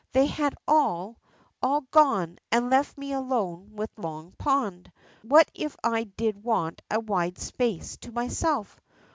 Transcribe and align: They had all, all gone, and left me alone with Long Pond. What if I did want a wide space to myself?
They 0.13 0.25
had 0.25 0.55
all, 0.67 1.19
all 1.61 1.81
gone, 1.81 2.39
and 2.51 2.71
left 2.71 2.97
me 2.97 3.13
alone 3.13 3.75
with 3.75 3.91
Long 3.97 4.31
Pond. 4.39 4.91
What 5.21 5.51
if 5.53 5.77
I 5.83 6.05
did 6.05 6.43
want 6.43 6.81
a 6.89 6.99
wide 6.99 7.37
space 7.37 7.97
to 7.97 8.11
myself? 8.11 8.81